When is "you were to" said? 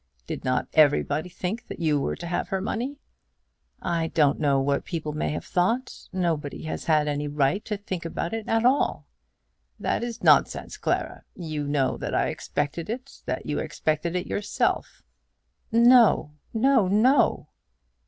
1.79-2.25